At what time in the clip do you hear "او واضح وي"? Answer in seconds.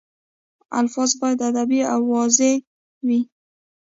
1.93-3.19